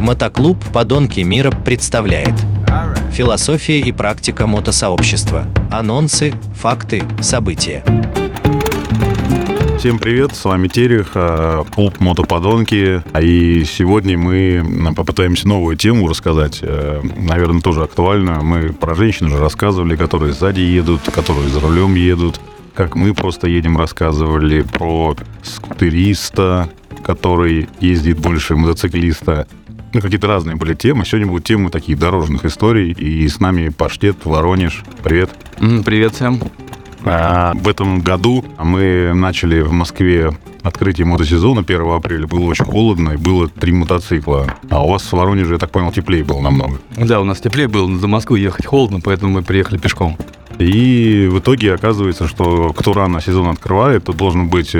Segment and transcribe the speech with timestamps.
[0.00, 2.32] Мотоклуб «Подонки мира» представляет
[3.12, 5.44] Философия и практика мотосообщества.
[5.70, 7.84] Анонсы, факты, события.
[9.78, 13.02] Всем привет, с вами Терех, а, клуб Мотоподонки.
[13.20, 18.42] И сегодня мы попытаемся новую тему рассказать, э, наверное, тоже актуальную.
[18.42, 22.40] Мы про женщин уже рассказывали, которые сзади едут, которые за рулем едут.
[22.74, 26.70] Как мы просто едем, рассказывали про скутериста,
[27.02, 29.46] который ездит больше мотоциклиста.
[29.92, 31.04] Ну, какие-то разные были темы.
[31.04, 32.92] Сегодня будут темы таких дорожных историй.
[32.92, 34.84] И с нами Паштет, Воронеж.
[35.02, 35.30] Привет.
[35.84, 36.40] Привет всем.
[37.04, 40.30] А, в этом году мы начали в Москве
[40.62, 42.28] открытие мотосезона 1 апреля.
[42.28, 44.54] Было очень холодно, и было три мотоцикла.
[44.68, 46.78] А у вас в Воронеже, я так понял, теплее было намного.
[46.96, 50.16] Да, у нас теплее было, но до Москвы ехать холодно, поэтому мы приехали пешком.
[50.58, 54.76] И в итоге оказывается, что кто рано сезон открывает, то должен быть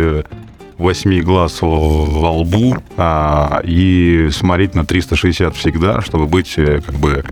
[0.80, 7.24] восьми глаз во лбу а, и смотреть на 360 всегда, чтобы быть э, как бы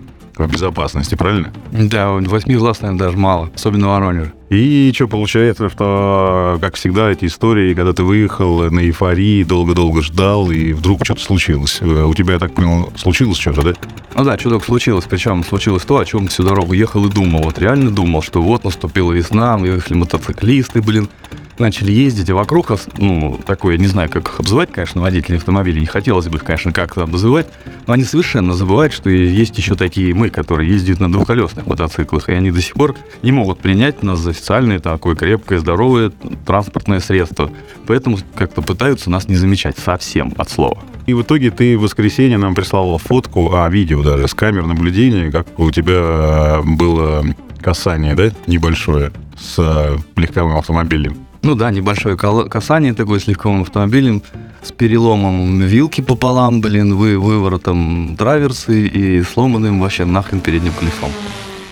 [0.46, 1.52] в безопасности, правильно?
[1.72, 4.32] Да, восьми глаз, наверное, даже мало, особенно в Воронеже.
[4.50, 10.50] И что получается, что, как всегда, эти истории, когда ты выехал на эйфории, долго-долго ждал,
[10.50, 11.78] и вдруг что-то случилось.
[11.80, 13.72] Э, у тебя, я так понял, случилось что-то, да?
[14.14, 15.04] Ну да, что-то случилось.
[15.08, 17.42] Причем случилось то, о чем всю дорогу ехал и думал.
[17.42, 21.08] Вот реально думал, что вот наступила весна, мы ехали мотоциклисты, блин,
[21.60, 26.26] начали ездить, вокруг, ну, такое, не знаю, как их обзывать, конечно, водителей автомобилей, не хотелось
[26.28, 27.46] бы их, конечно, как-то обзывать,
[27.86, 32.32] но они совершенно забывают, что есть еще такие мы, которые ездят на двухколесных мотоциклах, и
[32.32, 36.12] они до сих пор не могут принять нас за официальное такое крепкое, здоровое
[36.46, 37.50] транспортное средство.
[37.86, 40.78] Поэтому как-то пытаются нас не замечать совсем от слова.
[41.06, 45.30] И в итоге ты в воскресенье нам прислал фотку, а видео даже, с камер наблюдения,
[45.30, 47.24] как у тебя было
[47.60, 51.27] касание, да, небольшое с легковым автомобилем.
[51.48, 54.22] Ну да, небольшое касание такое с легковым автомобилем,
[54.62, 61.08] с переломом вилки пополам, блин, вы, выворотом траверсы и сломанным вообще нахрен передним колесом.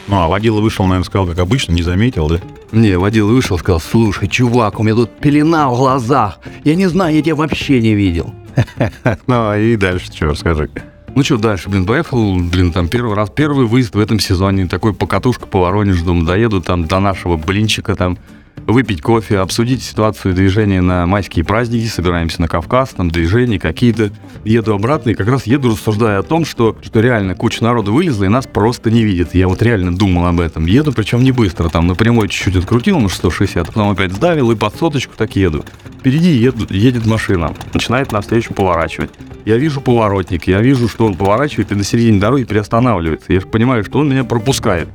[0.09, 2.41] Ну, а водила вышел, наверное, сказал, как обычно, не заметил, да?
[2.73, 6.39] Не, водила вышел, сказал, слушай, чувак, у меня тут пелена в глазах.
[6.65, 8.33] Я не знаю, я тебя вообще не видел.
[9.27, 10.71] Ну, и дальше что, расскажи.
[11.15, 14.95] Ну что дальше, блин, поехал, блин, там первый раз, первый выезд в этом сезоне, такой
[14.95, 18.17] покатушка по Воронежу, думаю, доеду там до нашего блинчика там,
[18.67, 24.11] выпить кофе, обсудить ситуацию движения на майские праздники, собираемся на Кавказ, там движения какие-то.
[24.45, 28.25] Еду обратно и как раз еду, рассуждая о том, что, что реально куча народу вылезла
[28.25, 29.35] и нас просто не видит.
[29.35, 30.67] Я вот реально думал об этом.
[30.67, 34.77] Еду, причем не быстро, там напрямую чуть-чуть открутил на 160, потом опять сдавил и под
[34.77, 35.65] соточку так еду.
[36.01, 39.11] Впереди еду, едет машина, начинает навстречу поворачивать.
[39.45, 43.33] Я вижу поворотник, я вижу, что он поворачивает и на середине дороги приостанавливается.
[43.33, 44.89] Я же понимаю, что он меня пропускает.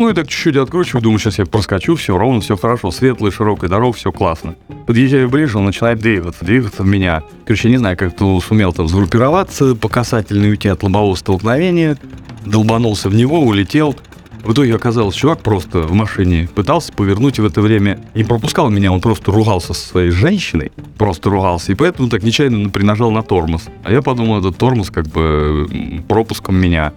[0.00, 3.68] Ну и так чуть-чуть откручиваю, думаю, сейчас я проскочу, все ровно, все хорошо, светлая, широкая
[3.68, 4.54] дорога, все классно.
[4.86, 7.22] Подъезжаю ближе, он начинает двигаться, двигаться в меня.
[7.44, 11.98] Короче, не знаю, как ты сумел там сгруппироваться, по касательной уйти от лобового столкновения,
[12.46, 13.94] долбанулся в него, улетел.
[14.42, 18.92] В итоге оказалось, чувак просто в машине пытался повернуть в это время и пропускал меня,
[18.92, 23.64] он просто ругался со своей женщиной, просто ругался, и поэтому так нечаянно принажал на тормоз.
[23.84, 25.68] А я подумал, этот тормоз как бы
[26.08, 26.94] пропуском меня.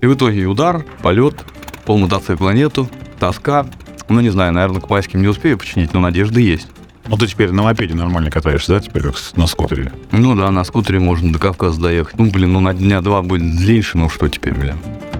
[0.00, 1.36] И в итоге удар, полет,
[1.84, 2.88] пол мотоцикла нету,
[3.18, 3.66] тоска.
[4.08, 6.68] Ну, не знаю, наверное, к майским не успею починить, но надежды есть.
[7.08, 9.92] Ну, ты теперь на мопеде нормально катаешься, да, теперь как на скутере?
[10.12, 12.18] Ну да, на скутере можно до Кавказа доехать.
[12.18, 14.76] Ну, блин, ну на дня два будет длиннее, ну что теперь, блин.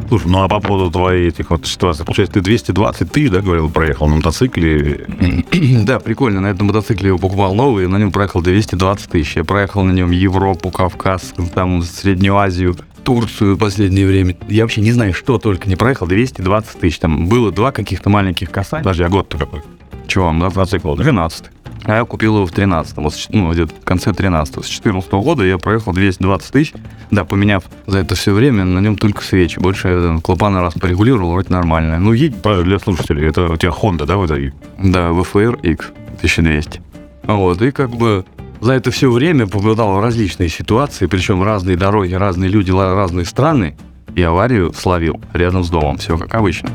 [0.08, 3.70] Слушай, ну а по поводу твоей этих вот ситуаций, получается, ты 220 тысяч, да, говорил,
[3.70, 5.06] проехал на мотоцикле?
[5.84, 9.36] да, прикольно, на этом мотоцикле я покупал новый, на нем проехал 220 тысяч.
[9.36, 14.36] Я проехал на нем Европу, Кавказ, там, Среднюю Азию, Турцию в последнее время.
[14.48, 16.06] Я вообще не знаю, что только не проехал.
[16.06, 16.98] 220 тысяч.
[16.98, 18.84] Там было два каких-то маленьких касания.
[18.84, 19.60] Подожди, а год-то какой?
[20.06, 20.94] Чего вам, да, мотоцикл?
[20.94, 21.46] 12
[21.84, 25.44] а я купил его в 13 вот, ну, где-то в конце 13 С 14 года
[25.44, 26.72] я проехал 220 тысяч.
[27.10, 29.58] Да, поменяв за это все время, на нем только свечи.
[29.58, 31.98] Больше я клапаны раз порегулировал, вроде нормально.
[31.98, 32.40] Ну, едь...
[32.42, 34.28] Для слушателей, это у тебя Honda, да, вот?
[34.28, 36.80] Да, VFR X 1200.
[37.24, 38.24] Вот, и как бы
[38.62, 43.76] за это все время попадал в различные ситуации, причем разные дороги, разные люди, разные страны,
[44.14, 45.98] и аварию словил рядом с домом.
[45.98, 46.70] Все как обычно.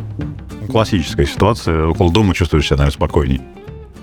[0.70, 1.88] Классическая ситуация.
[1.88, 3.42] Около дома чувствуешь себя, наверное, спокойней.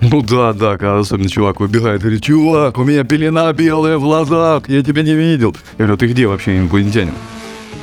[0.01, 4.01] Ну да, да, когда особенно чувак выбегает и говорит, чувак, у меня пелена белая в
[4.01, 5.55] глазах, я тебя не видел.
[5.77, 7.13] Я говорю, ты где вообще, инопланетянин?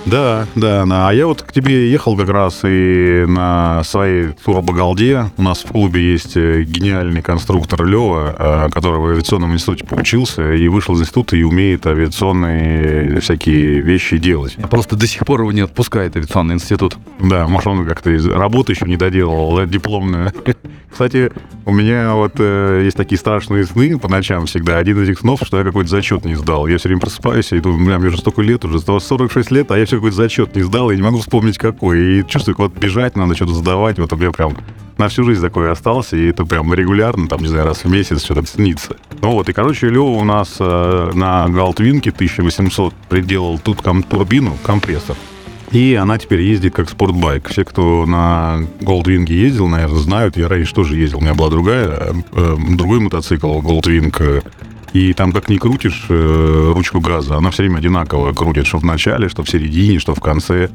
[0.05, 1.09] Да, да, да.
[1.09, 5.27] А я вот к тебе ехал как раз и на своей турбогалде.
[5.37, 10.55] У нас в клубе есть э, гениальный конструктор Лева, э, который в авиационном институте поучился
[10.55, 14.57] и вышел из института и умеет авиационные всякие вещи делать.
[14.71, 16.97] Просто до сих пор его не отпускает авиационный институт.
[17.21, 20.33] Да, может, он как-то из работы еще не доделал, да, дипломную.
[20.91, 21.33] Кстати,
[21.65, 24.79] у меня вот э, есть такие страшные сны по ночам всегда.
[24.79, 26.67] Один из этих снов, что я какой-то зачет не сдал.
[26.67, 29.79] Я все время просыпаюсь и думаю, бля, мне уже столько лет, уже 46 лет, а
[29.79, 32.21] я все какой-то зачет не сдал, и не могу вспомнить какой.
[32.21, 33.99] И чувствую, вот бежать надо, что-то сдавать.
[33.99, 34.57] Вот у меня прям
[34.97, 38.25] на всю жизнь такой остался, и это прям регулярно, там, не знаю, раз в месяц
[38.25, 38.97] что-то снится.
[39.21, 44.57] Ну вот, и, короче, Лева у нас э, на Галтвинке 1800 приделал тут ком- турбину,
[44.63, 45.17] компрессор.
[45.73, 47.51] И она теперь ездит как спортбайк.
[47.51, 50.39] Все, кто на Goldwing ездил, наверное, знают.
[50.39, 51.19] Я раньше тоже ездил.
[51.19, 54.43] У меня была другая, э, другой мотоцикл Goldwing.
[54.93, 58.85] И там как ни крутишь э, ручку газа, она все время одинаково крутит, что в
[58.85, 60.71] начале, что в середине, что в конце.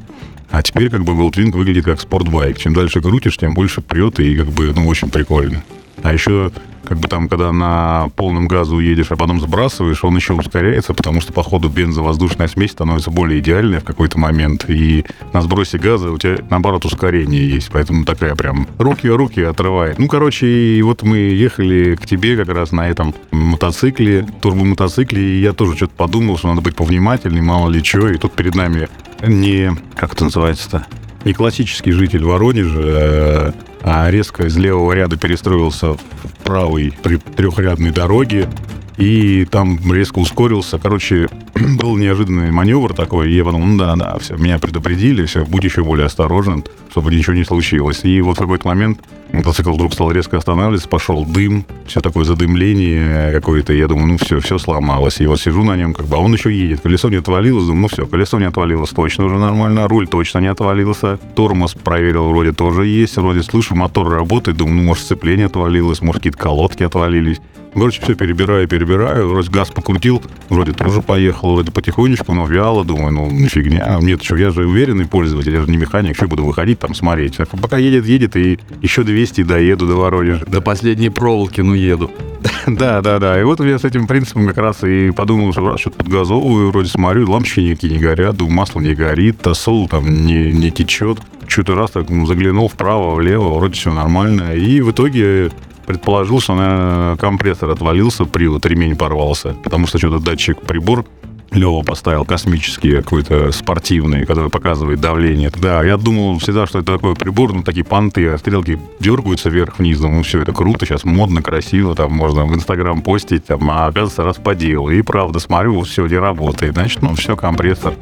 [0.50, 2.58] А теперь как бы Goldwing выглядит как спортбайк.
[2.58, 5.62] Чем дальше крутишь, тем больше прет, и как бы, ну, очень прикольно.
[6.02, 6.50] А еще,
[6.84, 11.20] как бы там, когда на полном газу едешь, а потом сбрасываешь, он еще ускоряется, потому
[11.20, 14.64] что, по ходу, бензовоздушная смесь становится более идеальной в какой-то момент.
[14.68, 17.70] И на сбросе газа у тебя, наоборот, ускорение есть.
[17.72, 19.98] Поэтому такая прям руки-руки отрывает.
[19.98, 25.40] Ну, короче, и вот мы ехали к тебе как раз на этом мотоцикле, турбомотоцикле, и
[25.40, 28.08] я тоже что-то подумал, что надо быть повнимательней, мало ли что.
[28.08, 28.88] И тут перед нами
[29.26, 29.72] не...
[29.96, 30.86] Как это называется-то?
[31.24, 36.00] Не классический житель Воронежа, а резко из левого ряда перестроился в
[36.44, 38.48] правый при трехрядной дороге
[38.96, 40.78] и там резко ускорился.
[40.78, 41.28] Короче,
[41.78, 45.64] был неожиданный маневр такой, и я подумал, ну да, да, все, меня предупредили, все, будь
[45.64, 48.04] еще более осторожен, чтобы ничего не случилось.
[48.04, 49.00] И вот в какой-то момент
[49.32, 54.40] мотоцикл вдруг стал резко останавливаться, пошел дым, все такое задымление какое-то, я думаю, ну все,
[54.40, 55.20] все сломалось.
[55.20, 57.82] И вот сижу на нем, как бы, а он еще едет, колесо не отвалилось, думаю,
[57.82, 62.52] ну все, колесо не отвалилось, точно уже нормально, руль точно не отвалился, тормоз проверил, вроде
[62.52, 67.40] тоже есть, вроде слышу, мотор работает, думаю, ну может сцепление отвалилось, может какие-то колодки отвалились.
[67.78, 69.28] Короче, все перебираю, перебираю.
[69.28, 72.84] Вроде газ покрутил, вроде тоже поехал, вроде потихонечку, но вяло.
[72.84, 73.98] Думаю, ну, фигня.
[74.00, 77.38] Нет, что, я же уверенный пользователь, я же не механик, что буду выходить там смотреть.
[77.38, 80.44] А пока едет, едет, и еще 200 доеду до Воронежа.
[80.46, 82.10] До последней проволоки, ну, еду.
[82.66, 83.40] Да, да, да.
[83.40, 86.88] И вот я с этим принципом как раз и подумал, что раз что-то подгазовываю, вроде
[86.88, 91.18] смотрю, лампочки никакие не горят, думаю, масло не горит, тосол там не, не течет.
[91.46, 94.54] Что-то раз так ну, заглянул вправо, влево, вроде все нормально.
[94.54, 95.50] И в итоге
[95.88, 101.06] предположил, что на компрессор отвалился, привод, ремень порвался, потому что что-то датчик прибор
[101.50, 105.50] Лева поставил космический какой-то спортивный, который показывает давление.
[105.56, 110.00] Да, я думал всегда, что это такой прибор, ну, такие понты, а стрелки дергаются вверх-вниз.
[110.00, 114.24] Ну, все это круто, сейчас модно, красиво, там можно в Инстаграм постить, там, а оказывается,
[114.24, 114.90] раз по делу.
[114.90, 116.74] И правда, смотрю, все не работает.
[116.74, 117.94] Значит, ну, все, компрессор.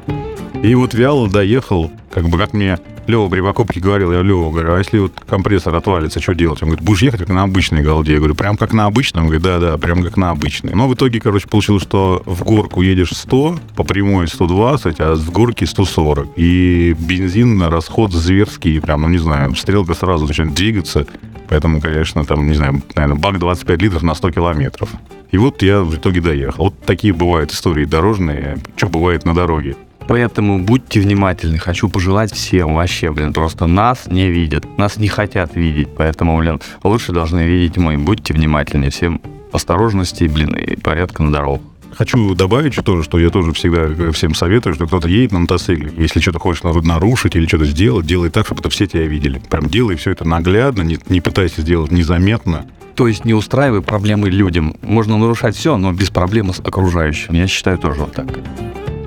[0.63, 4.75] И вот вяло доехал, как бы как мне Лева при покупке говорил, я Лева говорю,
[4.75, 6.63] а если вот компрессор отвалится, что делать?
[6.63, 8.13] Он говорит, будешь ехать как на обычной голде.
[8.13, 9.25] Я говорю, прям как на обычном?
[9.25, 10.75] Он говорит, да-да, прям как на обычной.
[10.75, 15.25] Но в итоге, короче, получилось, что в горку едешь 100, по прямой 120, а с
[15.29, 16.29] горки 140.
[16.37, 21.07] И бензин на расход зверский, прям, ну не знаю, стрелка сразу начинает двигаться.
[21.49, 24.91] Поэтому, конечно, там, не знаю, наверное, бак 25 литров на 100 километров.
[25.31, 26.65] И вот я в итоге доехал.
[26.65, 29.77] Вот такие бывают истории дорожные, что бывает на дороге.
[30.09, 31.59] Поэтому будьте внимательны.
[31.59, 35.89] Хочу пожелать всем вообще, блин, просто нас не видят, нас не хотят видеть.
[35.97, 37.99] Поэтому, блин, лучше должны видеть мы.
[37.99, 38.91] Будьте внимательны.
[38.91, 39.21] Всем
[39.53, 41.63] осторожности, блин, и порядка на дорогах.
[41.97, 46.21] Хочу добавить тоже, что я тоже всегда всем советую, что кто-то едет на мотоцикле, если
[46.21, 49.41] что-то хочешь нарушить или что-то сделать, делай так, чтобы это все тебя видели.
[49.49, 52.67] Прям делай все это наглядно, не, не пытайся сделать незаметно.
[52.97, 54.77] То есть не устраивай проблемы людям.
[54.83, 57.35] Можно нарушать все, но без проблем с окружающим.
[57.35, 58.27] Я считаю тоже вот так.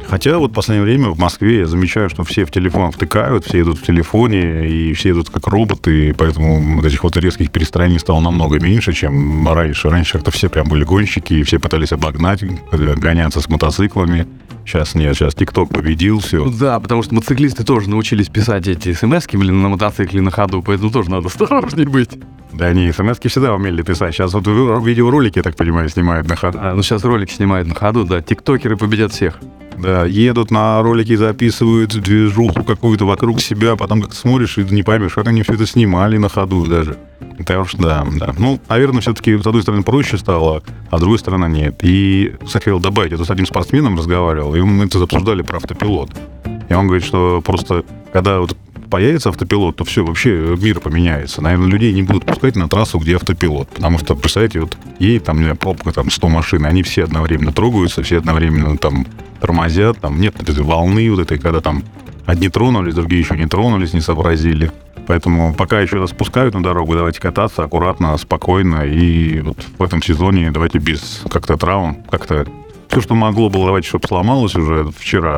[0.10, 3.62] Хотя вот в последнее время в Москве я замечаю, что все в телефон втыкают, все
[3.62, 8.00] идут в телефоне, и все идут как роботы, и поэтому вот этих вот резких перестроений
[8.00, 9.90] стало намного меньше, чем раньше.
[9.90, 14.26] Раньше как-то все прям были гонщики, и все пытались обогнать, гоняться с мотоциклами.
[14.66, 16.50] Сейчас нет, сейчас ТикТок победил, все.
[16.50, 20.90] Да, потому что мотоциклисты тоже научились писать эти смс блин, на мотоцикле на ходу, поэтому
[20.90, 22.10] тоже надо осторожней быть.
[22.60, 24.14] Да они смс всегда умели писать.
[24.14, 26.60] Сейчас вот видеоролики, так понимаю, снимают на ходу.
[26.62, 28.22] А, ну сейчас ролики снимают на ходу, да.
[28.22, 29.40] Тиктокеры победят всех.
[29.78, 35.14] Да, едут на ролики, записывают движуху какую-то вокруг себя, потом как смотришь и не поймешь,
[35.14, 36.98] как они все это снимали на ходу даже.
[37.46, 38.36] Так что да, да.
[38.38, 41.80] Ну, наверное, все-таки с одной стороны проще стало, а с другой стороны нет.
[41.82, 46.12] И, хотел добавить, я тут с одним спортсменом разговаривал, и мы это обсуждали про автопилот.
[46.68, 48.58] И он говорит, что просто когда вот
[48.90, 51.42] появится автопилот, то все, вообще мир поменяется.
[51.42, 53.70] Наверное, людей не будут пускать на трассу, где автопилот.
[53.70, 58.04] Потому что, представляете, вот едет там, знаю, пробка, там, 100 машин, они все одновременно трогаются,
[58.04, 59.06] все одновременно там
[59.40, 61.84] тормозят, там нет этой волны вот этой, когда там
[62.30, 64.72] Одни тронулись, другие еще не тронулись, не сообразили.
[65.08, 68.86] Поэтому пока еще раз спускают на дорогу, давайте кататься аккуратно, спокойно.
[68.86, 72.46] И вот в этом сезоне давайте без как-то травм, как-то
[72.90, 75.32] все, что могло было, давайте, чтобы сломалось уже вчера,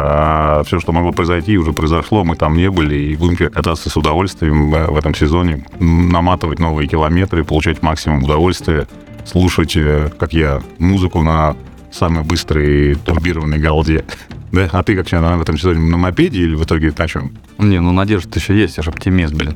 [0.59, 3.97] а все, что могло произойти, уже произошло, мы там не были, и будем кататься с
[3.97, 8.87] удовольствием в этом сезоне, наматывать новые километры, получать максимум удовольствия,
[9.25, 11.55] слушать, э, как я, музыку на
[11.91, 14.05] самой быстрой турбированной галде.
[14.51, 14.67] Да?
[14.73, 17.31] А ты как сейчас в этом сезоне на мопеде или в итоге на чем?
[17.57, 19.55] Не, ну надежда еще есть, я же оптимист, блин.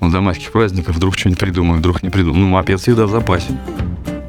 [0.00, 2.40] Ну, до майских праздников вдруг что-нибудь придумаю, вдруг не придумаю.
[2.40, 3.56] Ну, мопед всегда в запасе.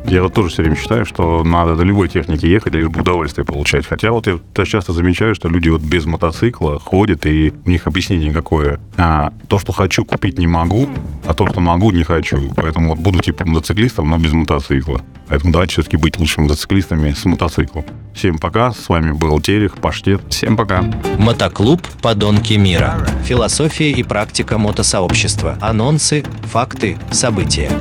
[0.07, 3.43] Я вот тоже все время считаю, что надо до любой техники ехать, лишь бы удовольствие
[3.43, 3.87] получать.
[3.87, 8.31] Хотя вот я часто замечаю, что люди вот без мотоцикла ходят, и у них объяснение
[8.31, 8.79] какое.
[8.97, 10.87] А, то, что хочу, купить не могу,
[11.25, 12.51] а то, что могу, не хочу.
[12.55, 15.01] Поэтому вот буду типа мотоциклистом, но без мотоцикла.
[15.27, 17.83] Поэтому давайте все-таки быть лучшими мотоциклистами с мотоциклом.
[18.13, 20.21] Всем пока, с вами был Терех, Паштет.
[20.29, 20.83] Всем пока.
[21.17, 22.95] Мотоклуб «Подонки мира».
[23.23, 25.57] Философия и практика мотосообщества.
[25.61, 27.71] Анонсы, факты, события.